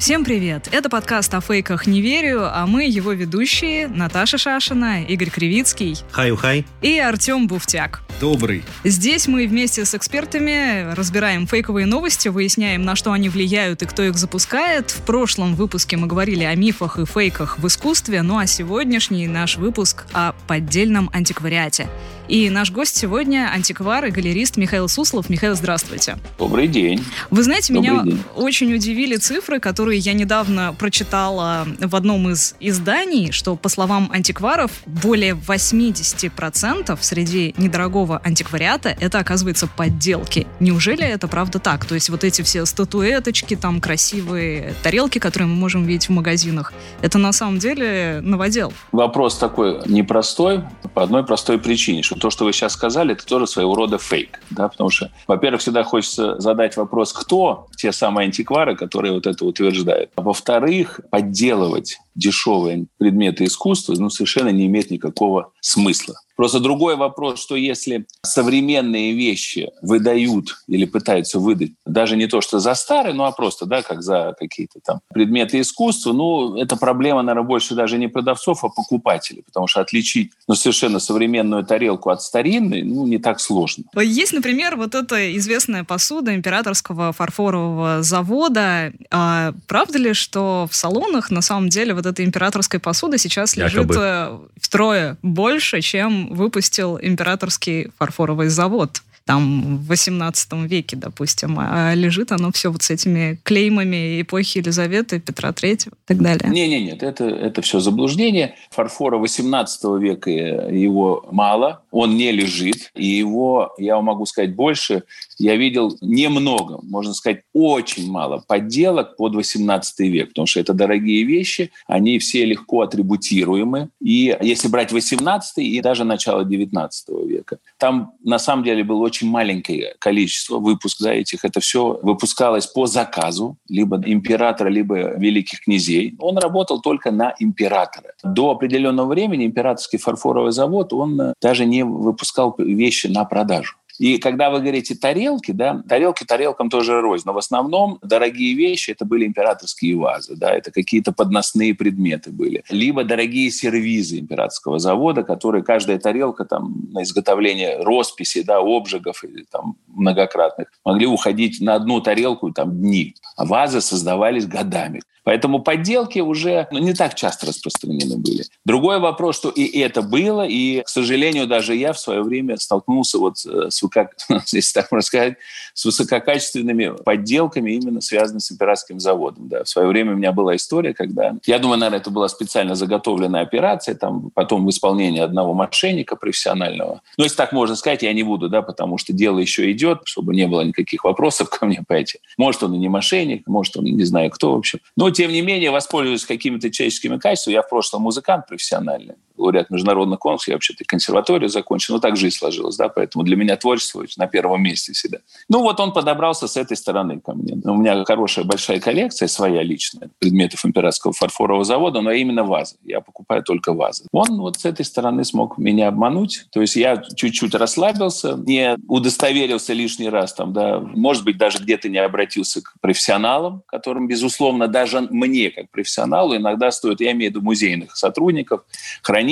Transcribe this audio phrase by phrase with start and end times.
[0.00, 0.66] Всем привет!
[0.72, 6.64] Это подкаст о фейках «Не верю», а мы его ведущие Наташа Шашина, Игорь Кривицкий Хай-хай.
[6.80, 8.00] и Артем Буфтяк.
[8.18, 8.64] Добрый.
[8.82, 14.02] Здесь мы вместе с экспертами разбираем фейковые новости, выясняем, на что они влияют и кто
[14.02, 14.90] их запускает.
[14.90, 19.58] В прошлом выпуске мы говорили о мифах и фейках в искусстве, ну а сегодняшний наш
[19.58, 21.88] выпуск о поддельном антиквариате.
[22.28, 25.28] И наш гость сегодня антиквар и галерист Михаил Суслов.
[25.28, 26.16] Михаил, здравствуйте.
[26.38, 27.04] Добрый день.
[27.30, 28.22] Вы знаете, Добрый меня день.
[28.36, 34.70] очень удивили цифры, которые я недавно прочитала в одном из изданий, что, по словам антикваров,
[34.86, 40.46] более 80% среди недорогого антиквариата это, оказывается, подделки.
[40.60, 41.84] Неужели это правда так?
[41.84, 46.72] То есть вот эти все статуэточки, там красивые тарелки, которые мы можем видеть в магазинах,
[47.02, 48.72] это на самом деле новодел.
[48.92, 50.62] Вопрос такой непростой
[50.94, 54.40] по одной простой причине, что то, что вы сейчас сказали, это тоже своего рода фейк.
[54.50, 54.68] Да?
[54.68, 59.79] Потому что, во-первых, всегда хочется задать вопрос, кто те самые антиквары, которые вот это утверждают.
[60.14, 66.16] А во-вторых, подделывать дешевые предметы искусства ну, совершенно не имеет никакого смысла.
[66.40, 72.60] Просто другой вопрос, что если современные вещи выдают или пытаются выдать даже не то, что
[72.60, 77.20] за старые, ну а просто, да, как за какие-то там предметы искусства, ну, это проблема,
[77.20, 82.22] наверное, больше даже не продавцов, а покупателей, потому что отличить ну, совершенно современную тарелку от
[82.22, 83.84] старинной, ну, не так сложно.
[83.94, 88.94] Есть, например, вот эта известная посуда императорского фарфорового завода.
[89.10, 93.90] А правда ли, что в салонах на самом деле вот этой императорской посуды сейчас лежит
[93.90, 94.00] Якобы.
[94.00, 99.02] э, втрое больше, чем выпустил императорский фарфоровый завод?
[99.26, 105.20] Там в 18 веке, допустим, а лежит оно все вот с этими клеймами эпохи Елизаветы,
[105.20, 106.50] Петра Третьего и так далее.
[106.50, 108.56] Не, не, нет, это, это все заблуждение.
[108.70, 114.54] Фарфора 18 века э, его мало, он не лежит, и его, я вам могу сказать
[114.54, 115.04] больше,
[115.40, 121.24] я видел немного, можно сказать, очень мало подделок под 18 век, потому что это дорогие
[121.24, 123.88] вещи, они все легко атрибутируемы.
[124.02, 129.30] И если брать 18 и даже начало 19 века, там на самом деле было очень
[129.30, 131.42] маленькое количество выпуск да, этих.
[131.46, 136.16] Это все выпускалось по заказу либо императора, либо великих князей.
[136.18, 138.12] Он работал только на императора.
[138.22, 143.79] До определенного времени императорский фарфоровый завод, он э, даже не выпускал вещи на продажу.
[144.00, 148.92] И когда вы говорите тарелки, да, тарелки тарелкам тоже рознь, но в основном дорогие вещи
[148.92, 155.22] это были императорские вазы, да, это какие-то подносные предметы были, либо дорогие сервизы императорского завода,
[155.22, 161.74] которые каждая тарелка там на изготовление росписи, да, обжигов или там многократных могли уходить на
[161.74, 165.02] одну тарелку там дни, а вазы создавались годами.
[165.24, 168.44] Поэтому подделки уже ну, не так часто распространены были.
[168.64, 173.18] Другой вопрос, что и это было, и, к сожалению, даже я в свое время столкнулся
[173.18, 175.36] вот э, с, высоко- если так можно сказать,
[175.74, 179.48] с высококачественными подделками, именно связанными с императорским заводом.
[179.48, 179.64] Да.
[179.64, 183.42] В свое время у меня была история, когда, я думаю, наверное, это была специально заготовленная
[183.42, 187.02] операция, там потом в исполнении одного мошенника профессионального.
[187.16, 190.34] Ну, если так можно сказать, я не буду, да, потому что дело еще идет, чтобы
[190.34, 192.20] не было никаких вопросов ко мне, понимаете.
[192.36, 194.80] Может, он и не мошенник, может, он не знаю кто, в общем.
[194.96, 200.18] Но, тем не менее, воспользуясь какими-то человеческими качествами, я в прошлом музыкант профессиональный, лауреат международных
[200.18, 204.26] конкурсов, я вообще-то консерваторию закончил, но так жизнь сложилась, да, поэтому для меня творчество на
[204.26, 205.18] первом месте всегда.
[205.48, 207.54] Ну, вот он подобрался с этой стороны ко мне.
[207.64, 212.76] У меня хорошая большая коллекция, своя личная, предметов императорского фарфорового завода, но именно вазы.
[212.84, 214.04] Я покупаю только вазы.
[214.12, 216.46] Он вот с этой стороны смог меня обмануть.
[216.52, 221.88] То есть я чуть-чуть расслабился, не удостоверился лишний раз, там, да, может быть, даже где-то
[221.88, 227.34] не обратился к профессионалам, которым, безусловно, даже мне, как профессионалу, иногда стоит, я имею в
[227.34, 228.62] виду музейных сотрудников,
[229.02, 229.29] хранителей,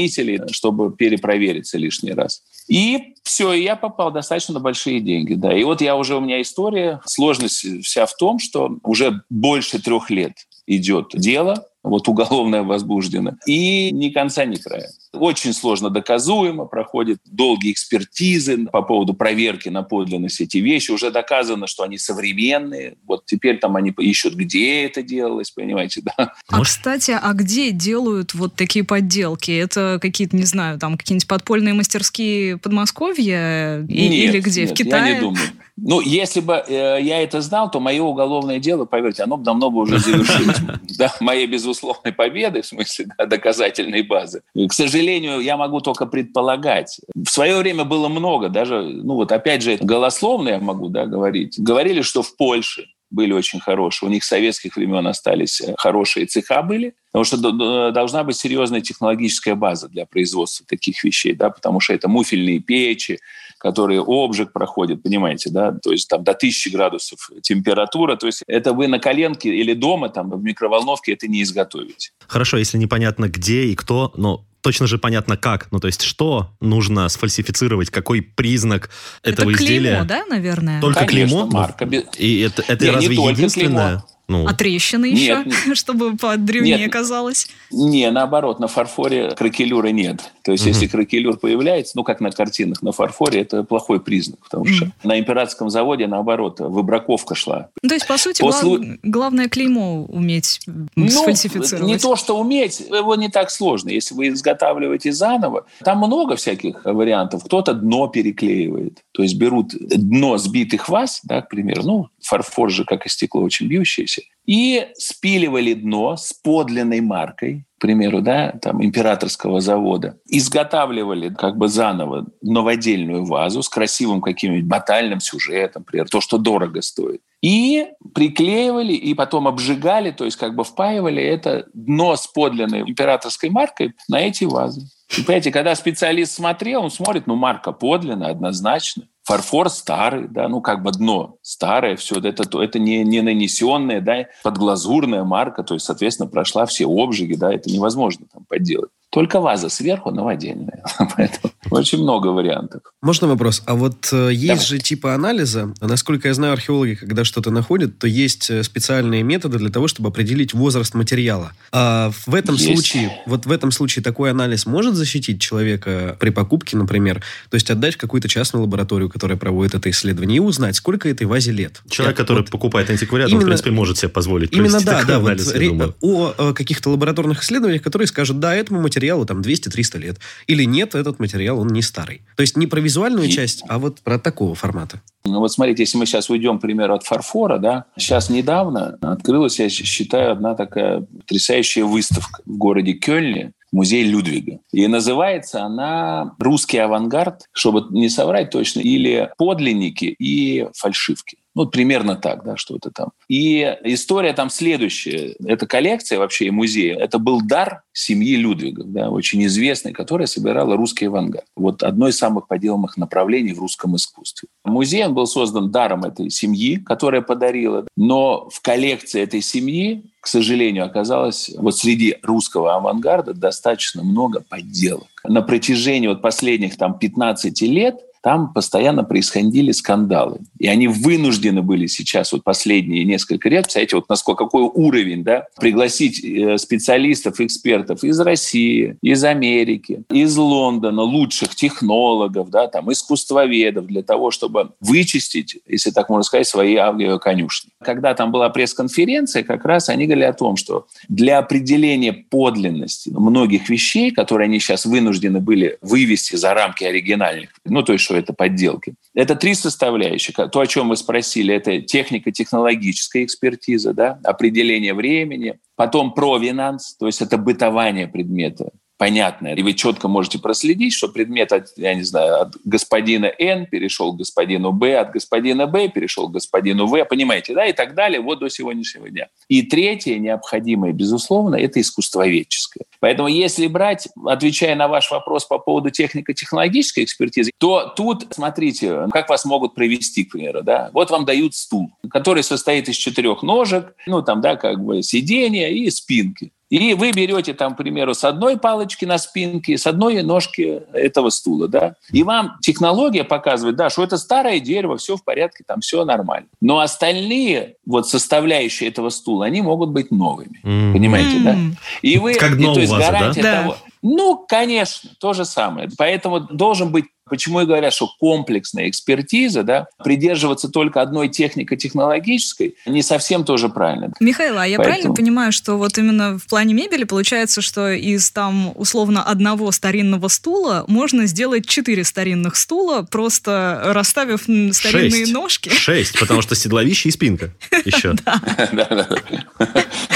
[0.53, 2.43] чтобы перепровериться лишний раз.
[2.69, 5.57] И все, и я попал достаточно на большие деньги, да.
[5.57, 10.11] И вот я уже, у меня история, сложность вся в том, что уже больше трех
[10.11, 10.35] лет
[10.67, 14.89] идет дело, вот уголовное возбуждено, и ни конца, ни края.
[15.13, 20.91] Очень сложно доказуемо, проходят долгие экспертизы по поводу проверки на подлинность эти вещи.
[20.91, 22.97] Уже доказано, что они современные.
[23.07, 26.33] Вот теперь там они ищут, где это делалось, понимаете, да.
[26.49, 29.51] А, кстати, а где делают вот такие подделки?
[29.51, 33.81] Это какие-то, не знаю, там какие-нибудь подпольные мастерские Подмосковья?
[33.89, 34.63] И- Нет, Или где?
[34.63, 35.09] нет, в Китае?
[35.09, 35.39] Я не думаю.
[35.81, 39.71] Ну, если бы э, я это знал, то мое уголовное дело, поверьте, оно бы давно
[39.71, 40.57] бы уже завершилось.
[40.99, 44.43] Да, моей безусловной победы, в смысле да, доказательной базы.
[44.57, 47.01] К сожалению, сожалению, я могу только предполагать.
[47.15, 51.55] В свое время было много, даже, ну вот опять же, голословно я могу да, говорить.
[51.59, 54.09] Говорили, что в Польше были очень хорошие.
[54.09, 58.81] У них с советских времен остались э, хорошие цеха были, потому что должна быть серьезная
[58.81, 63.19] технологическая база для производства таких вещей, да, потому что это муфельные печи,
[63.59, 68.73] которые обжиг проходят, понимаете, да, то есть там до 1000 градусов температура, то есть это
[68.73, 72.11] вы на коленке или дома, там в микроволновке это не изготовите.
[72.27, 75.73] Хорошо, если непонятно где и кто, но точно же понятно как.
[75.73, 78.91] Ну, то есть, что нужно сфальсифицировать, какой признак
[79.23, 79.93] это этого изделия.
[79.93, 80.79] Клеймо, да, наверное?
[80.83, 81.47] Только Конечно, клеймо?
[81.47, 81.87] марка.
[81.87, 83.87] И это, это не, разве не единственное?
[83.87, 84.07] Клеймо.
[84.29, 84.47] Ну.
[84.47, 87.49] А трещины еще, нет, чтобы подревнее нет, казалось?
[87.71, 90.33] Не, наоборот, на фарфоре кракелюра нет.
[90.43, 90.69] То есть, угу.
[90.69, 95.19] если кракелюр появляется, ну, как на картинах на фарфоре, это плохой признак, потому что на
[95.19, 97.69] императорском заводе, наоборот, выбраковка шла.
[97.83, 98.69] Ну, то есть, по сути, После...
[98.69, 98.99] глав...
[99.03, 101.87] главное клеймо уметь ну, сфальсифицировать.
[101.87, 103.89] Не то, что уметь, его не так сложно.
[103.89, 107.45] Если вы изготавливаете заново, там много всяких вариантов.
[107.45, 108.99] Кто-то дно переклеивает.
[109.19, 113.43] То есть, берут дно сбитых ваз, да, к примеру, ну, фарфор же, как и стекло,
[113.43, 121.35] очень бьющееся, и спиливали дно с подлинной маркой, к примеру, да, там, императорского завода, изготавливали
[121.35, 127.21] как бы заново новодельную вазу с красивым каким-нибудь батальным сюжетом, например, то, что дорого стоит.
[127.43, 133.51] И приклеивали, и потом обжигали, то есть как бы впаивали это дно с подлинной императорской
[133.51, 134.87] маркой на эти вазы.
[135.15, 139.05] Понимаете, когда специалист смотрел, он смотрит, ну, марка подлинная, однозначно.
[139.25, 144.27] Фарфор старый, да, ну как бы дно старое, все это, это не, не нанесенная, да,
[144.43, 148.91] подглазурная марка, то есть, соответственно, прошла все обжиги, да, это невозможно там подделать.
[149.11, 150.83] Только ваза сверху новодельная.
[151.17, 152.83] Поэтому очень много вариантов.
[153.09, 153.63] Можно вопрос?
[153.65, 154.67] А вот э, есть Давай.
[154.67, 155.73] же типы анализа.
[155.81, 160.11] Насколько я знаю, археологи, когда что-то находят, то есть э, специальные методы для того, чтобы
[160.11, 161.53] определить возраст материала.
[161.73, 162.67] А в этом есть.
[162.67, 167.23] случае, вот в этом случае такой анализ может защитить человека при покупке, например?
[167.49, 171.27] То есть отдать в какую-то частную лабораторию, которая проводит это исследование, и узнать, сколько этой
[171.27, 171.81] вазе лет.
[171.89, 175.03] Человек, я, который вот, покупает антиквариат, именно, он, в принципе, может себе позволить Именно да,
[175.05, 175.17] да.
[175.17, 179.41] Анализ, вот, ре, о, о э, каких-то лабораторных исследованиях, которые скажут, да, этому материалу там
[179.41, 180.19] 200-300 лет.
[180.47, 182.21] Или нет, этот материал, он не старый.
[182.37, 185.01] То есть не про визуальную часть, а вот про такого формата.
[185.25, 189.59] Ну вот смотрите, если мы сейчас уйдем, к примеру, от фарфора, да, сейчас недавно открылась,
[189.59, 194.61] я считаю, одна такая потрясающая выставка в городе Кёльне, музей Людвига.
[194.73, 201.39] И называется она «Русский авангард», чтобы не соврать точно, или «Подлинники и фальшивки».
[201.59, 203.09] Ну, примерно так, да, что это там.
[203.27, 205.35] И история там следующая.
[205.45, 210.77] Эта коллекция вообще и музей, это был дар семьи Людвигов, да, очень известной, которая собирала
[210.77, 211.47] русский авангард.
[211.57, 214.49] Вот одно из самых поделанных направлений в русском искусстве.
[214.65, 220.27] Музей он был создан даром этой семьи, которая подарила, но в коллекции этой семьи к
[220.27, 225.09] сожалению, оказалось вот среди русского авангарда достаточно много подделок.
[225.25, 230.41] На протяжении вот последних там 15 лет там постоянно происходили скандалы.
[230.59, 235.47] И они вынуждены были сейчас, вот последние несколько лет, представляете, вот насколько, какой уровень, да,
[235.59, 243.87] пригласить э, специалистов, экспертов из России, из Америки, из Лондона, лучших технологов, да, там, искусствоведов
[243.87, 247.71] для того, чтобы вычистить, если так можно сказать, свои авиаконюшни.
[247.83, 253.71] Когда там была пресс-конференция, как раз они говорили о том, что для определения подлинности многих
[253.71, 258.33] вещей, которые они сейчас вынуждены были вывести за рамки оригинальных, ну, то есть что это
[258.33, 258.95] подделки.
[259.15, 260.37] Это три составляющих.
[260.37, 267.23] То, о чем вы спросили, это технико-технологическая экспертиза, да, определение времени, потом провинанс, то есть
[267.23, 272.43] это бытование предмета, понятное, и вы четко можете проследить, что предмет, от, я не знаю,
[272.43, 277.55] от господина Н перешел к господину Б, от господина Б перешел к господину В, понимаете,
[277.55, 279.29] да, и так далее, вот до сегодняшнего дня.
[279.49, 282.85] И третье, необходимое, безусловно, это искусствоведческое.
[283.01, 289.29] Поэтому если брать, отвечая на ваш вопрос по поводу технико-технологической экспертизы, то тут, смотрите, как
[289.29, 293.95] вас могут провести, к примеру, да, вот вам дают стул, который состоит из четырех ножек,
[294.07, 296.51] ну, там, да, как бы сиденья и спинки.
[296.71, 301.31] И вы берете там, к примеру, с одной палочки на спинке, с одной ножки этого
[301.31, 305.81] стула, да, и вам технология показывает, да, что это старое дерево, все в порядке, там
[305.81, 306.49] все нормально.
[306.61, 310.93] Но остальные вот составляющие этого стула, они могут быть новыми, mm.
[310.93, 311.57] понимаете, да?
[312.03, 313.63] И вы, как и, то есть гарантия да?
[313.63, 315.89] того, ну, конечно, то же самое.
[315.97, 323.03] Поэтому должен быть Почему и говорят, что комплексная экспертиза, да, придерживаться только одной технико-технологической, не
[323.03, 324.13] совсем тоже правильно.
[324.21, 324.95] Михаил, а я Поэтому...
[324.95, 330.29] правильно понимаю, что вот именно в плане мебели получается, что из там условно одного старинного
[330.29, 334.43] стула можно сделать четыре старинных стула, просто расставив
[334.75, 335.33] старинные Шесть.
[335.33, 335.69] ножки?
[335.71, 337.53] Шесть, потому что седловище и спинка
[337.85, 338.15] еще.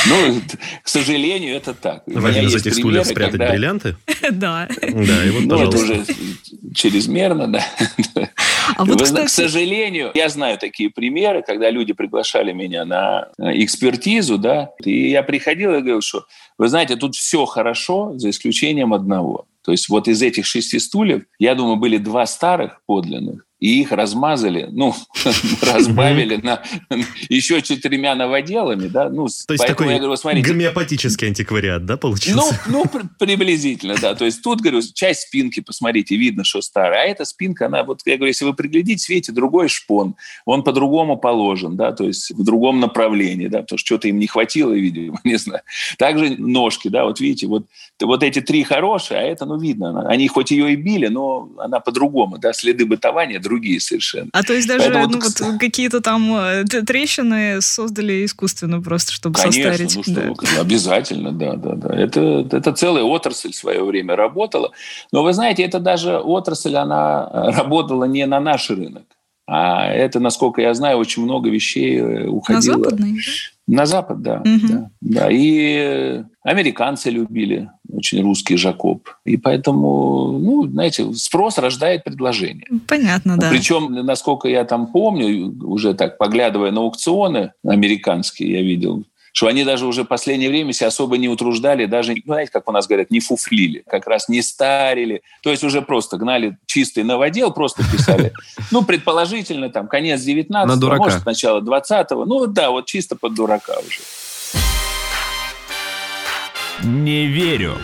[0.05, 0.43] Ну,
[0.83, 2.03] к сожалению, это так.
[2.07, 3.97] В один из этих стульев спрятать бриллианты?
[4.33, 4.69] Да.
[4.81, 6.05] Да, и вот, ну, это уже
[7.03, 7.65] чрезмерно, да.
[8.77, 9.27] А вот, кстати...
[9.27, 15.11] К сожалению, я знаю такие примеры, когда люди приглашали меня на э, экспертизу, да, и
[15.11, 16.25] я приходил и говорил, что,
[16.59, 19.47] вы знаете, тут все хорошо, за исключением одного.
[19.65, 23.93] То есть вот из этих шести стульев, я думаю, были два старых подлинных, и их
[23.93, 24.93] размазали, ну,
[25.63, 26.65] разбавили на
[27.29, 32.61] еще четырьмя новоделами, да, ну, то есть такой я говорю, смотрите, гомеопатический антиквариат, да, получился?
[32.67, 37.05] Ну, ну, приблизительно, да, то есть тут, говорю, часть спинки, посмотрите, видно, что старая, а
[37.05, 41.77] эта спинка, она, вот, я говорю, если вы приглядите, видите, другой шпон, он по-другому положен,
[41.77, 45.37] да, то есть в другом направлении, да, потому что что-то им не хватило, видимо, не
[45.37, 45.63] знаю.
[45.99, 47.67] Также ножки, да, вот видите, вот,
[48.01, 51.79] вот эти три хорошие, а это, ну, видно, они хоть ее и били, но она
[51.79, 54.29] по-другому, да, следы бытования другие совершенно.
[54.33, 59.39] А то есть даже Поэтому, ну, вот, какие-то там э, трещины создали искусственно просто, чтобы
[59.39, 59.97] Конечно, состарить.
[59.97, 60.61] Ну, что, да.
[60.61, 61.95] Обязательно, да, да, да.
[61.95, 64.73] Это, это целая отрасль в свое время работала.
[65.13, 69.05] Но вы знаете, это даже отрасль, она э, работала не на наш рынок.
[69.47, 72.77] А это, насколько я знаю, очень много вещей э, уходило.
[72.77, 73.21] На западный?
[73.73, 74.43] На Запад, да.
[74.45, 74.69] Угу.
[74.69, 75.29] да, да.
[75.31, 79.09] И американцы любили очень русский Жакоб.
[79.25, 82.67] И поэтому, ну, знаете, спрос рождает предложение.
[82.87, 83.49] Понятно, да.
[83.49, 89.65] Причем, насколько я там помню, уже так поглядывая на аукционы американские, я видел, что они
[89.65, 92.87] даже уже в последнее время себя особо не утруждали, даже, ну, знаете, как у нас
[92.87, 95.23] говорят, не фуфлили, как раз не старили.
[95.43, 98.33] То есть уже просто гнали чистый новодел, просто писали.
[98.71, 102.25] Ну, предположительно, там, конец 19-го, может, начало 20-го.
[102.25, 104.01] Ну, да, вот чисто под дурака уже.
[106.83, 107.77] Не верю.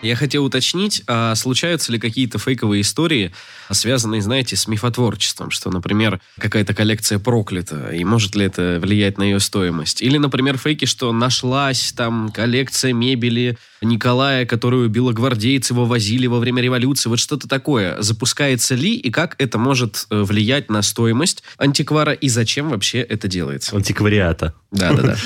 [0.00, 3.32] Я хотел уточнить, а случаются ли какие-то фейковые истории,
[3.70, 9.24] связанные, знаете, с мифотворчеством, что, например, какая-то коллекция проклята, и может ли это влиять на
[9.24, 10.00] ее стоимость?
[10.00, 17.08] Или, например, фейки, что нашлась там коллекция мебели Николая, которую белогвардейцы вывозили во время революции,
[17.08, 18.00] вот что-то такое.
[18.00, 23.28] Запускается ли и как это может э, влиять на стоимость антиквара, и зачем вообще это
[23.28, 23.76] делается?
[23.76, 24.54] Антиквариата.
[24.70, 25.16] Да-да-да.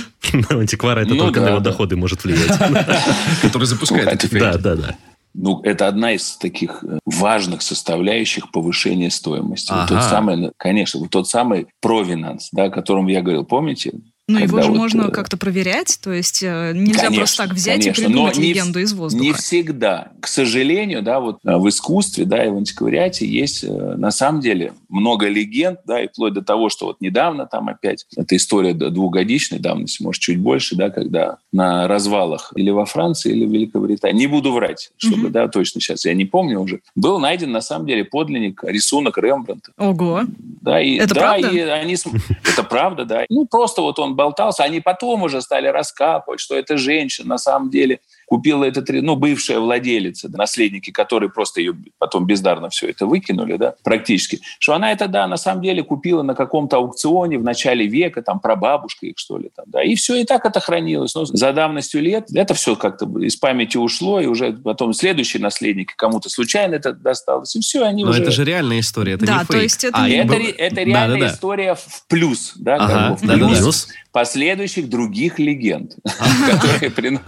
[0.57, 2.59] Антиквара это ну только на его доходы может влиять.
[3.43, 4.39] Который запускает эти.
[4.39, 4.97] Да, да, да.
[5.35, 9.71] Ну, это одна из таких э, важных составляющих повышения стоимости.
[9.71, 9.81] Ага.
[9.81, 13.93] Вот тот самый, конечно, вот тот самый провинанс, да, о котором я говорил, помните?
[14.33, 17.53] Ну, его же вот, можно э, как-то проверять, то есть э, нельзя конечно, просто так
[17.53, 19.25] взять конечно, и придумать но легенду не, из воздуха.
[19.25, 20.13] Не всегда.
[20.21, 25.29] К сожалению, да, вот в искусстве, да, и в антиквариате есть на самом деле много
[25.29, 30.03] легенд, да, и вплоть до того, что вот недавно там опять, эта история двухгодичной давности,
[30.03, 34.53] может, чуть больше, да, когда на развалах или во Франции, или в Великобритании, не буду
[34.53, 35.33] врать, чтобы, mm-hmm.
[35.33, 39.73] да, точно сейчас, я не помню уже, был найден, на самом деле, подлинник, рисунок Рембрандта.
[39.79, 40.23] Ого!
[40.61, 41.49] Да, и, это да, правда?
[41.49, 41.97] И они,
[42.45, 43.25] это правда, да.
[43.29, 47.71] Ну, просто вот он болтался, они потом уже стали раскапывать, что это женщина, на самом
[47.71, 48.01] деле,
[48.33, 53.75] купила этот, ну, бывшая владелица, наследники, которые просто ее потом бездарно все это выкинули, да,
[53.85, 58.23] практически, что она это, да, на самом деле купила на каком-то аукционе в начале века,
[58.23, 61.15] там, прабабушка их, что ли, там, да, и все, и так это хранилось.
[61.15, 65.93] Но за давностью лет это все как-то из памяти ушло, и уже потом следующие наследники
[65.95, 68.23] кому-то случайно это досталось, и все, они Но уже...
[68.23, 69.51] это же реальная история, это да, не фейк.
[69.51, 69.99] то есть это...
[69.99, 71.35] А, это, это реальная да, да, да.
[71.35, 73.59] история в плюс, да, ага, как бы в плюс.
[73.59, 75.97] Да, да, да последующих других легенд,
[76.61, 77.21] которые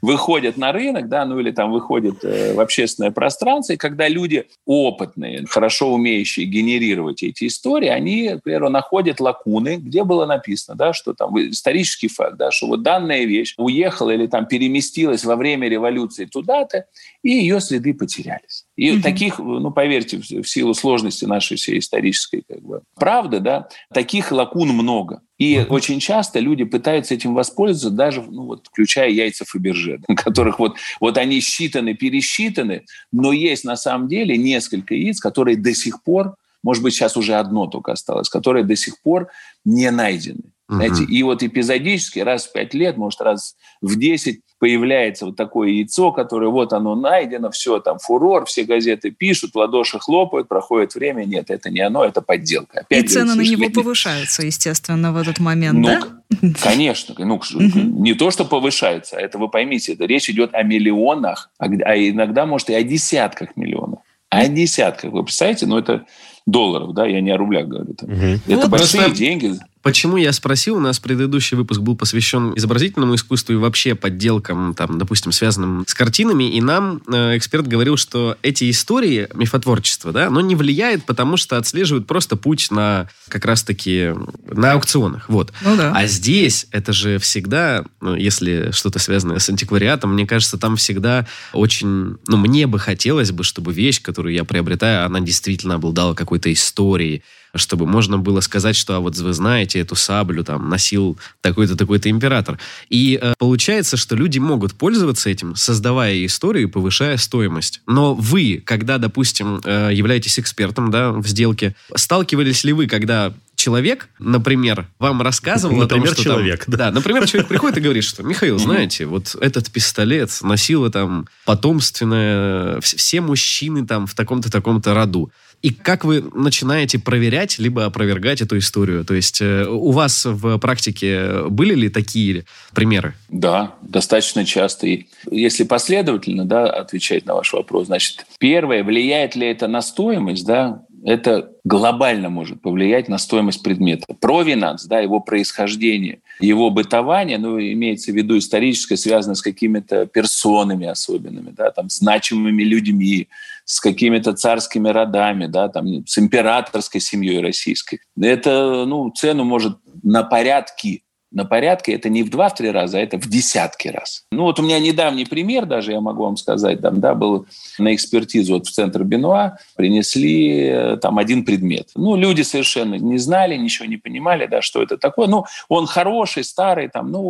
[0.00, 4.46] выходят на рынок, да, ну или там выходят э, в общественное пространство, и когда люди
[4.66, 10.92] опытные, хорошо умеющие генерировать эти истории, они, к примеру, находят лакуны, где было написано, да,
[10.92, 15.68] что там исторический факт, да, что вот данная вещь уехала или там переместилась во время
[15.68, 16.86] революции туда-то,
[17.22, 18.66] и ее следы потерялись.
[18.76, 19.02] И угу.
[19.02, 24.68] таких, ну, поверьте, в силу сложности нашей всей исторической как бы, правды, да, таких лакун
[24.70, 25.20] много.
[25.40, 30.76] И очень часто люди пытаются этим воспользоваться, даже, ну, вот, включая яйца Фаберже, которых вот,
[31.00, 36.34] вот они считаны, пересчитаны, но есть на самом деле несколько яиц, которые до сих пор,
[36.62, 39.28] может быть, сейчас уже одно только осталось, которые до сих пор
[39.64, 40.49] не найдены.
[40.70, 40.76] Угу.
[40.76, 45.70] Знаете, и вот эпизодически раз в пять лет, может, раз в десять появляется вот такое
[45.70, 51.24] яйцо, которое вот оно найдено, все, там фурор, все газеты пишут, ладоши хлопают, проходит время,
[51.24, 52.80] нет, это не оно, это подделка.
[52.80, 56.52] Опять и цены на него повышаются, естественно, в этот момент, ну, да?
[56.62, 61.50] Конечно, ну, не то, что повышаются, а это вы поймите, это речь идет о миллионах,
[61.58, 64.00] а, а иногда, может, и о десятках миллионов.
[64.28, 65.66] О десятках, вы представляете?
[65.66, 66.06] Ну, это
[66.46, 67.96] долларов, да, я не о рублях говорю.
[68.00, 68.40] Угу.
[68.46, 69.18] Это вот большие просто...
[69.18, 69.54] деньги.
[69.82, 74.98] Почему я спросил, у нас предыдущий выпуск был посвящен изобразительному искусству и вообще подделкам, там,
[74.98, 80.42] допустим, связанным с картинами, и нам э, эксперт говорил, что эти истории мифотворчества, да, оно
[80.42, 84.14] не влияет, потому что отслеживают просто путь на как раз-таки
[84.46, 85.52] на аукционах, вот.
[85.62, 85.94] Ну, да.
[85.96, 91.26] А здесь это же всегда, ну, если что-то связанное с антиквариатом, мне кажется, там всегда
[91.54, 96.52] очень, ну, мне бы хотелось бы, чтобы вещь, которую я приобретаю, она действительно обладала какой-то
[96.52, 97.22] историей,
[97.54, 102.10] чтобы можно было сказать, что а вот вы знаете, эту саблю там носил такой-то, такой-то
[102.10, 102.58] император.
[102.88, 107.82] И э, получается, что люди могут пользоваться этим, создавая историю и повышая стоимость.
[107.86, 114.08] Но вы, когда, допустим, э, являетесь экспертом да, в сделке, сталкивались ли вы, когда человек,
[114.18, 116.76] например, вам рассказывал например, о том, что человек, там, да.
[116.86, 122.80] да, например, человек приходит и говорит, что Михаил, знаете, вот этот пистолет носило там потомственное,
[122.80, 125.30] все мужчины там в таком-то таком-то роду.
[125.62, 129.04] И как вы начинаете проверять, либо опровергать эту историю?
[129.04, 133.14] То есть э, у вас в практике были ли такие примеры?
[133.28, 134.86] Да, достаточно часто.
[134.86, 140.46] И если последовательно да, отвечать на ваш вопрос, значит, первое, влияет ли это на стоимость,
[140.46, 144.06] да, это глобально может повлиять на стоимость предмета.
[144.20, 150.86] Провинанс, да, его происхождение, его бытование, ну, имеется в виду историческое, связано с какими-то персонами
[150.86, 153.28] особенными, да, там, значимыми людьми,
[153.64, 158.00] с какими-то царскими родами, да, там, с императорской семьей российской.
[158.20, 163.18] Это, ну, цену может на порядки на порядке, это не в два-три раза, а это
[163.18, 164.24] в десятки раз.
[164.32, 167.46] Ну вот у меня недавний пример даже, я могу вам сказать, там, да, был
[167.78, 171.90] на экспертизу вот в центр Бенуа, принесли э, там один предмет.
[171.94, 175.28] Ну, люди совершенно не знали, ничего не понимали, да, что это такое.
[175.28, 177.22] Ну, он хороший, старый, там, ну,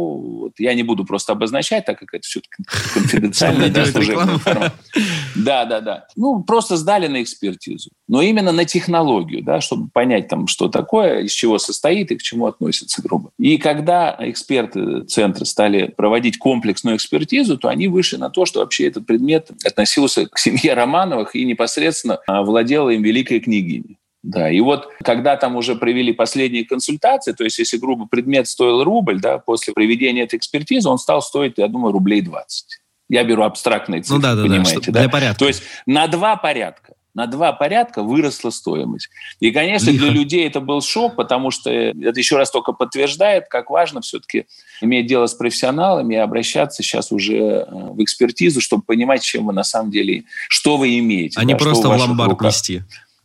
[0.43, 2.63] вот я не буду просто обозначать, так как это все-таки
[2.95, 4.73] конфиденциальная да, информация.
[5.37, 6.07] Да, да, да.
[6.17, 7.91] Ну, просто сдали на экспертизу.
[8.09, 12.23] Но именно на технологию, да, чтобы понять, там, что такое, из чего состоит и к
[12.23, 13.31] чему относится, грубо.
[13.39, 18.61] И когда когда эксперты центра стали проводить комплексную экспертизу, то они вышли на то, что
[18.61, 23.97] вообще этот предмет относился к семье Романовых и непосредственно а, владела им великая княгиня.
[24.23, 28.85] Да, и вот когда там уже провели последние консультации, то есть если, грубо, предмет стоил
[28.85, 32.67] рубль, да, после проведения этой экспертизы он стал стоить, я думаю, рублей 20.
[33.09, 35.01] Я беру абстрактные цифры, ну, да, да, понимаете, да, да?
[35.01, 35.39] Для порядка.
[35.41, 39.09] То есть на два порядка на два порядка выросла стоимость.
[39.41, 43.71] И, конечно, для людей это был шок, потому что это еще раз только подтверждает, как
[43.71, 44.47] важно все-таки
[44.81, 49.53] иметь дело с профессионалами и обращаться сейчас уже э, в экспертизу, чтобы понимать, чем вы
[49.53, 51.39] на самом деле, что вы имеете.
[51.39, 52.83] А да, не просто в ломбард нести.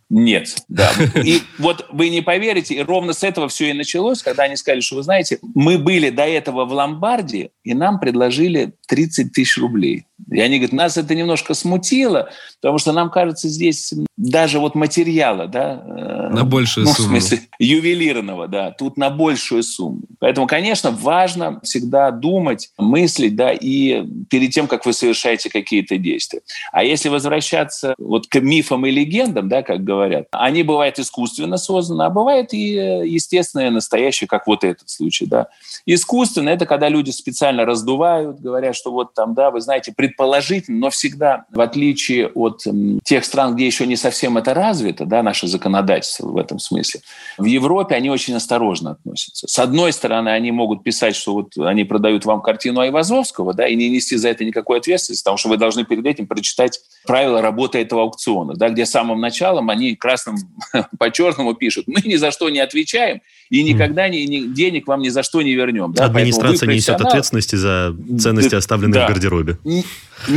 [0.09, 0.91] Нет, да.
[1.23, 4.81] И вот вы не поверите, и ровно с этого все и началось, когда они сказали,
[4.81, 10.05] что вы знаете, мы были до этого в ломбарде, и нам предложили 30 тысяч рублей.
[10.31, 12.29] И они говорят, нас это немножко смутило,
[12.61, 17.07] потому что нам кажется, здесь даже вот материала, да, э, на большую ну, сумму.
[17.07, 20.03] в смысле ювелирного, да, тут на большую сумму.
[20.19, 26.41] Поэтому, конечно, важно всегда думать, мыслить, да, и перед тем, как вы совершаете какие-то действия.
[26.71, 29.94] А если возвращаться вот к мифам и легендам, да, как говорят,
[30.31, 35.47] они бывают искусственно созданы, а бывает и естественное, настоящее, как вот этот случай, да.
[35.85, 40.89] Искусственно– это когда люди специально раздувают, говорят, что вот там, да, вы знаете, предположительно, но
[40.89, 42.63] всегда, в отличие от
[43.03, 47.01] тех стран, где еще не совсем это развито, да, наше законодательство в этом смысле,
[47.37, 49.47] в Европе они очень осторожно относятся.
[49.47, 53.75] С одной стороны, они могут писать, что вот они продают вам картину Айвазовского, да, и
[53.75, 57.79] не нести за это никакой ответственности, потому что вы должны перед этим прочитать правила работы
[57.79, 60.37] этого аукциона, да, где самым началом они красным
[60.99, 65.01] по черному пишут, мы ни за что не отвечаем и никогда ни, ни, денег вам
[65.01, 65.93] ни за что не вернем.
[65.93, 66.05] Да?
[66.05, 69.05] Администрация несет ответственности за ценности, оставленные да.
[69.05, 69.57] в гардеробе.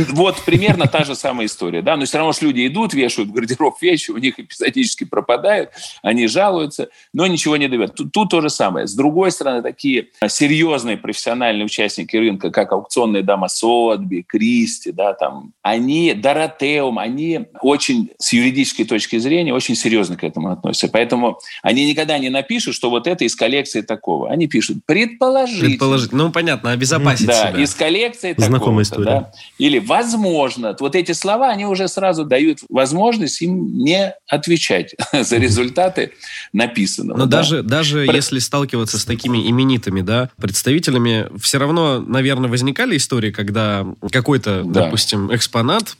[0.09, 1.81] Вот примерно та же самая история.
[1.81, 1.95] Да?
[1.97, 5.71] Но все равно что люди идут, вешают в гардероб вещи, у них эпизодически пропадают,
[6.03, 7.95] они жалуются, но ничего не дают.
[7.95, 8.87] Тут, тут то же самое.
[8.87, 15.53] С другой стороны, такие серьезные профессиональные участники рынка, как аукционные дома Сотби, Кристи, да, там,
[15.61, 20.89] они дорогие Теум, они очень, с юридической точки зрения, очень серьезно к этому относятся.
[20.89, 24.29] Поэтому они никогда не напишут, что вот это из коллекции такого.
[24.29, 25.61] Они пишут предположить.
[25.61, 26.11] Предположить.
[26.11, 27.63] Ну, понятно, обезопасить да, себя.
[27.63, 29.05] из коллекции Знакомая история.
[29.05, 29.31] Да?
[29.57, 30.75] Или возможно.
[30.79, 36.11] Вот эти слова, они уже сразу дают возможность им не отвечать за результаты
[36.53, 37.17] написанного.
[37.17, 37.37] Но да.
[37.37, 38.15] даже, даже Про...
[38.15, 44.85] если сталкиваться с такими именитыми да, представителями, все равно, наверное, возникали истории, когда какой-то, да.
[44.85, 45.95] допустим, экспонат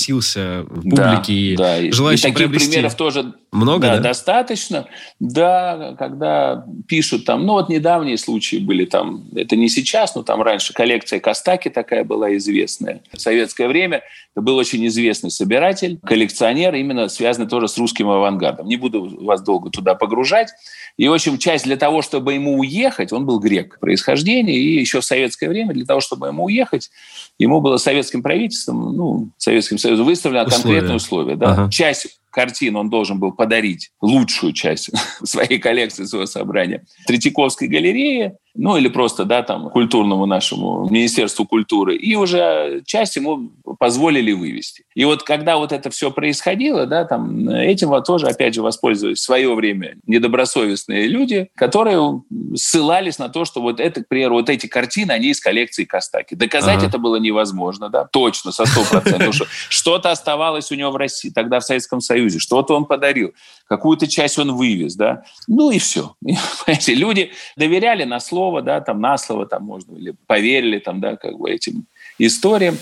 [0.00, 1.92] преподносился публике да, и да.
[1.92, 2.70] желающим и таких приобрести...
[2.70, 4.02] примеров тоже много, да, да?
[4.02, 4.86] достаточно.
[5.18, 10.40] Да, когда пишут там, ну вот недавние случаи были там, это не сейчас, но там
[10.42, 13.00] раньше коллекция Костаки такая была известная.
[13.12, 14.02] В советское время
[14.34, 18.68] это был очень известный собиратель, коллекционер, именно связанный тоже с русским авангардом.
[18.68, 20.50] Не буду вас долго туда погружать.
[20.96, 25.00] И, в общем, часть для того, чтобы ему уехать, он был грек происхождения, и еще
[25.00, 26.90] в советское время для того, чтобы ему уехать,
[27.38, 30.62] ему было советским правительством, ну, Советским Союзом выставлено условия.
[30.62, 31.36] конкретное условие.
[31.36, 31.52] Да?
[31.52, 31.70] Ага.
[31.70, 34.90] Часть картин он должен был подарить, лучшую часть
[35.24, 41.96] своей коллекции, своего собрания, Третьяковской галерее, ну или просто, да, там, культурному нашему Министерству культуры,
[41.96, 44.84] и уже часть ему позволили вывести.
[44.94, 49.18] И вот когда вот это все происходило, да, там, этим вот тоже, опять же, воспользовались
[49.18, 52.22] в свое время недобросовестные люди, которые
[52.56, 56.34] ссылались на то, что вот это, к примеру, вот эти картины, они из коллекции Костаки.
[56.34, 56.86] Доказать ага.
[56.86, 59.34] это было невозможно, да, точно, со сто процентов.
[59.68, 63.32] Что-то оставалось у него в России, тогда в Советском Союзе, что-то он подарил,
[63.70, 66.16] какую-то часть он вывез, да, ну и все.
[66.20, 71.16] Понимаете, люди доверяли на слово, да, там на слово, там можно, или поверили там, да,
[71.16, 71.86] как бы этим
[72.18, 72.76] историям.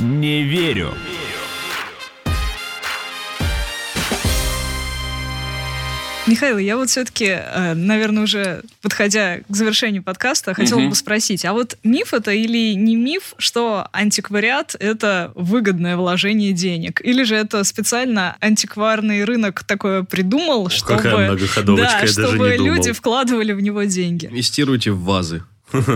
[0.00, 0.94] Не верю.
[6.32, 10.88] Михаил, я вот все-таки, э, наверное, уже подходя к завершению подкаста, хотела угу.
[10.88, 17.02] бы спросить, а вот миф это или не миф, что антиквариат— это выгодное вложение денег?
[17.04, 22.58] Или же это специально антикварный рынок такое придумал, чтобы, Какая многоходовочка, да, я чтобы даже
[22.58, 24.24] не люди вкладывали в него деньги?
[24.24, 25.42] Инвестируйте в вазы.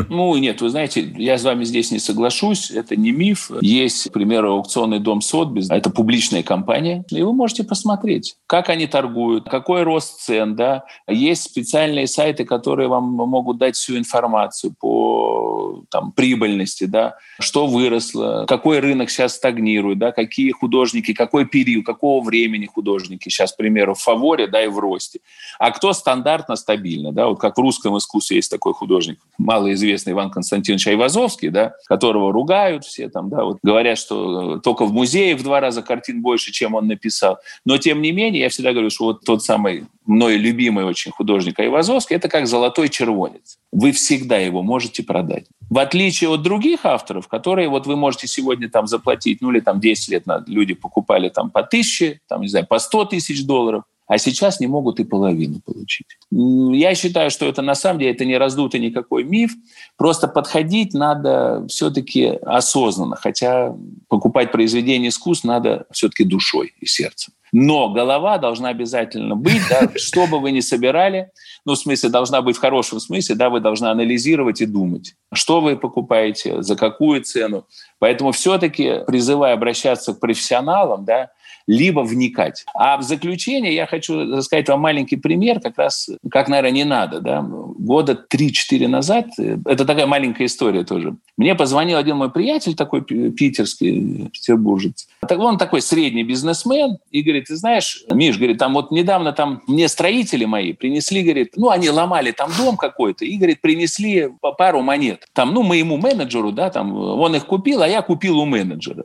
[0.08, 3.50] Ну, нет, вы знаете, я с вами здесь не соглашусь, это не миф.
[3.60, 8.86] Есть, к примеру, аукционный дом Сотбис, это публичная компания, и вы можете посмотреть, как они
[8.86, 10.84] торгуют, какой рост цен, да.
[11.08, 18.44] Есть специальные сайты, которые вам могут дать всю информацию по там, прибыльности, да, что выросло,
[18.48, 23.94] какой рынок сейчас стагнирует, да, какие художники, какой период, какого времени художники сейчас, к примеру,
[23.94, 25.20] в фаворе, да, и в росте.
[25.58, 30.12] А кто стандартно стабильно, да, вот как в русском искусстве есть такой художник, мало малоизвестный
[30.12, 35.34] Иван Константинович Айвазовский, да, которого ругают все там, да, вот говорят, что только в музее
[35.36, 37.38] в два раза картин больше, чем он написал.
[37.64, 41.58] Но тем не менее, я всегда говорю, что вот тот самый мной любимый очень художник
[41.58, 43.58] Айвазовский, это как золотой червонец.
[43.72, 45.46] Вы всегда его можете продать.
[45.68, 49.80] В отличие от других авторов, которые вот вы можете сегодня там заплатить, ну или там
[49.80, 54.18] 10 лет люди покупали там по тысяче, там, не знаю, по 100 тысяч долларов, а
[54.18, 56.06] сейчас не могут и половину получить.
[56.30, 59.52] Я считаю, что это на самом деле это не раздутый никакой миф,
[59.96, 63.74] просто подходить надо все-таки осознанно, хотя
[64.08, 67.32] покупать произведение искусств надо все-таки душой и сердцем.
[67.52, 71.30] Но голова должна обязательно быть, да, что бы вы ни собирали,
[71.64, 75.60] ну, в смысле, должна быть в хорошем смысле, да, вы должны анализировать и думать, что
[75.60, 77.66] вы покупаете, за какую цену.
[77.98, 81.30] Поэтому все-таки призываю обращаться к профессионалам, да,
[81.66, 82.64] либо вникать.
[82.74, 87.20] А в заключение я хочу сказать вам маленький пример, как раз, как, наверное, не надо.
[87.20, 87.42] Да?
[87.42, 94.28] Года 3-4 назад, это такая маленькая история тоже, мне позвонил один мой приятель, такой питерский,
[94.32, 95.08] петербуржец.
[95.28, 99.88] Он такой средний бизнесмен, и говорит, ты знаешь, Миш, говорит, там вот недавно там мне
[99.88, 105.26] строители мои принесли, говорит, ну, они ломали там дом какой-то, и, говорит, принесли пару монет.
[105.32, 109.04] Там, ну, моему менеджеру, да, там, он их купил, а я купил у менеджера.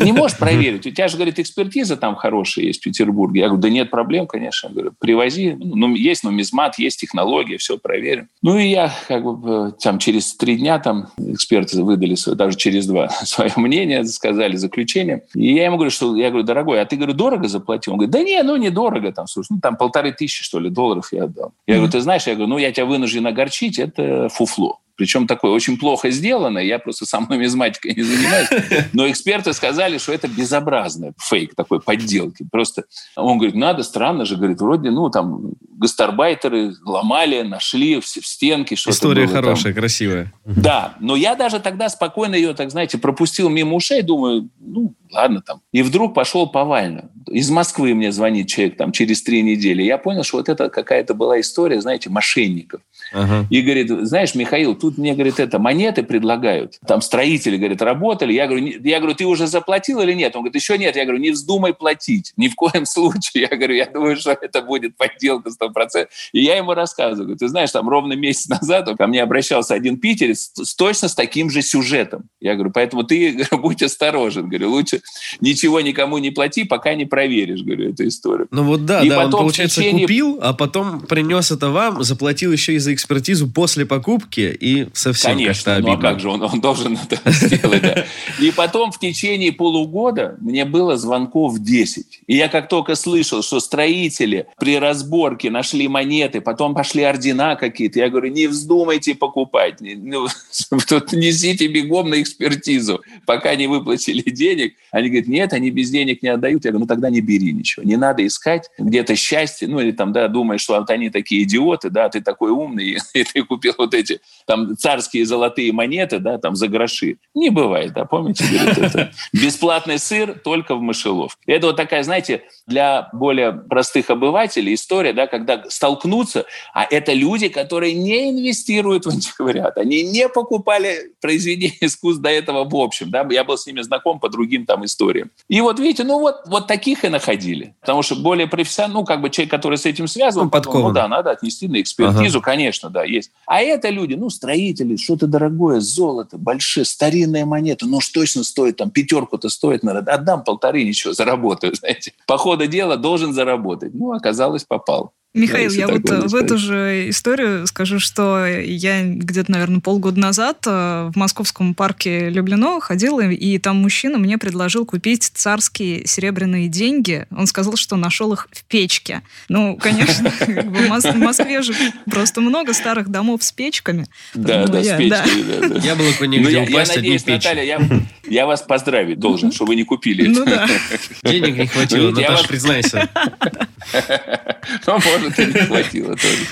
[0.00, 0.86] Не можешь проверить?
[0.86, 3.40] У тебя же, говорит, экспертиза экспертиза там хорошая есть в Петербурге.
[3.40, 4.68] Я говорю, да нет проблем, конечно.
[4.68, 5.56] Я говорю, привози.
[5.58, 8.28] Ну, есть нумизмат, есть технология, все проверим.
[8.42, 12.86] Ну, и я как бы там через три дня там эксперты выдали, свое, даже через
[12.86, 15.22] два, свое мнение, сказали заключение.
[15.34, 17.92] И я ему говорю, что я говорю, дорогой, а ты, говорю, дорого заплатил?
[17.94, 19.12] Он говорит, да не, ну, недорого.
[19.12, 21.52] Там, слушай, ну, там полторы тысячи, что ли, долларов я отдал.
[21.66, 24.80] Я говорю, ты знаешь, я говорю, ну, я тебя вынужден огорчить, это фуфло.
[24.96, 26.58] Причем такое очень плохо сделано.
[26.58, 28.48] Я просто сам нумизматикой не занимаюсь.
[28.92, 32.46] Но эксперты сказали, что это безобразный фейк такой подделки.
[32.50, 32.84] Просто
[33.16, 34.36] он говорит, надо, странно же.
[34.36, 38.96] Говорит, вроде, ну, там, гастарбайтеры ломали, нашли в, в стенке что-то.
[38.96, 39.80] История было, хорошая, там.
[39.80, 40.32] красивая.
[40.44, 45.42] Да, но я даже тогда спокойно ее, так знаете, пропустил мимо ушей, думаю, ну, ладно
[45.42, 45.60] там.
[45.72, 47.10] И вдруг пошел повально.
[47.28, 49.82] Из Москвы мне звонит человек там через три недели.
[49.82, 52.80] Я понял, что вот это какая-то была история, знаете, мошенников.
[53.12, 53.46] Ага.
[53.50, 56.78] И говорит, знаешь, Михаил, тут мне, говорит, это, монеты предлагают.
[56.86, 58.32] Там строители, говорит, работали.
[58.32, 60.34] Я говорю, я говорю, ты уже заплатил или нет?
[60.36, 60.96] Он говорит, еще нет.
[60.96, 62.32] Я говорю, не вздумай платить.
[62.36, 63.48] Ни в коем случае.
[63.50, 66.08] Я говорю, я думаю, что это будет подделка 100%.
[66.32, 67.36] И я ему рассказываю.
[67.36, 71.50] Ты знаешь, там ровно месяц назад ко мне обращался один питерец с, точно с таким
[71.50, 72.28] же сюжетом.
[72.40, 74.48] Я говорю, поэтому ты говорю, будь осторожен.
[74.48, 75.02] Говорю, лучше
[75.40, 78.48] ничего никому не плати, пока не проверишь, говорю, эту историю.
[78.50, 80.02] Ну вот да, и да, он, получается, течение...
[80.02, 85.36] купил, а потом принес это вам, заплатил еще и за экспертизу после покупки, и совсем
[85.36, 88.04] Конечно, ну а как же, он, он должен это сделать, да.
[88.40, 92.22] И потом в течение полугода мне было звонков 10.
[92.26, 98.00] И я как только слышал, что строители при разборке нашли монеты, потом пошли ордена какие-то,
[98.00, 100.26] я говорю, не вздумайте покупать, ну,
[100.88, 104.74] тут несите бегом на экспертизу, пока не выплатили денег.
[104.90, 106.64] Они говорят, нет, они без денег не отдают.
[106.64, 107.84] Я говорю, ну тогда не бери ничего.
[107.84, 111.90] Не надо искать где-то счастье, ну или там, да, думаешь, что вот они такие идиоты,
[111.90, 116.56] да, ты такой умный, и ты купил вот эти там царские золотые монеты, да, там
[116.56, 117.16] за гроши.
[117.34, 121.40] Не бывает, да, помните, говорит, это бесплатный сыр только в мышеловке.
[121.46, 127.48] Это вот такая, знаете, для более простых обывателей история, да, когда столкнутся, а это люди,
[127.48, 133.26] которые не инвестируют в антиквариат, они не покупали произведения искусств до этого в общем, да,
[133.30, 135.30] я был с ними знаком по другим там историям.
[135.48, 139.20] И вот видите, ну вот, вот таких и находили, потому что более профессионально, ну как
[139.20, 142.44] бы человек, который с этим связан, ну, ну да, надо отнести на экспертизу, ага.
[142.44, 143.30] конечно, да, есть.
[143.46, 148.76] А это люди, ну строители, что-то дорогое, золото, большие, старинная монета, ну что точно стоит,
[148.76, 152.12] там пятерку-то стоит, наверное, отдам полторы, ничего, заработаю, знаете.
[152.26, 153.94] По ходу дела должен заработать.
[153.94, 155.12] Ну, оказалось, попал.
[155.34, 160.58] Михаил, я вот э, в эту же историю скажу, что я где-то, наверное, полгода назад
[160.64, 167.26] э, в московском парке Люблино ходила, и там мужчина мне предложил купить царские серебряные деньги.
[167.36, 169.22] Он сказал, что нашел их в печке.
[169.48, 171.74] Ну, конечно, в Москве же
[172.08, 174.06] просто много старых домов с печками.
[174.34, 175.84] Да, да, с печками.
[175.84, 177.18] Я был бы нигде упасть, одни.
[177.26, 177.80] Наталья,
[178.28, 180.28] я вас поздравить должен, что вы не купили.
[180.28, 180.68] Ну да.
[181.24, 183.10] Денег не хватило, Наташа, признайся.
[184.86, 186.46] Ну, может, и не хватило тоже.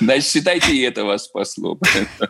[0.00, 1.78] Значит, считайте, и это вас спасло.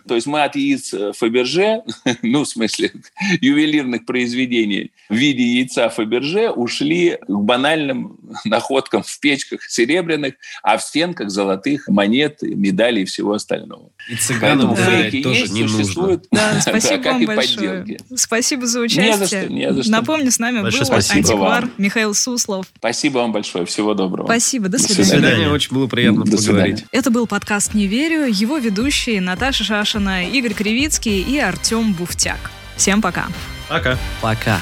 [0.06, 1.82] То есть мы от яиц э, Фаберже,
[2.22, 2.92] ну, в смысле,
[3.40, 10.82] ювелирных произведений в виде яйца Фаберже ушли к банальным находкам в печках серебряных, а в
[10.82, 13.90] стенках золотых монет, медалей и всего остального.
[14.09, 14.85] И цыганам да.
[14.85, 16.26] фейки тоже есть, не существуют.
[16.30, 17.80] Да, спасибо да, вам большое.
[17.80, 17.98] Подделки.
[18.14, 19.11] Спасибо за участие.
[19.11, 19.92] Не за что, не за что.
[19.92, 21.72] Напомню, с нами большое был спасибо антиквар вам.
[21.78, 22.66] Михаил Суслов.
[22.76, 23.66] Спасибо вам большое.
[23.66, 24.26] Всего доброго.
[24.26, 24.68] Спасибо.
[24.68, 25.02] До свидания.
[25.02, 25.50] До свидания.
[25.50, 26.79] Очень было приятно До поговорить.
[26.79, 26.88] Свидания.
[26.92, 28.27] Это был подкаст «Не верю».
[28.27, 32.51] Его ведущие Наташа Шашина, Игорь Кривицкий и Артем Буфтяк.
[32.77, 33.27] Всем пока.
[33.68, 33.99] Пока.
[34.20, 34.61] Пока.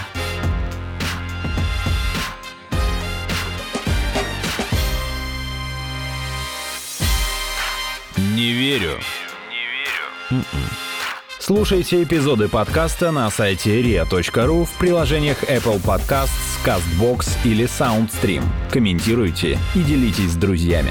[8.17, 8.99] Не верю.
[9.51, 10.07] Не верю.
[10.31, 10.45] М-м.
[11.39, 16.31] Слушайте эпизоды подкаста на сайте ria.ru в приложениях Apple Podcasts,
[16.65, 18.43] CastBox или SoundStream.
[18.73, 20.91] Комментируйте и делитесь с друзьями.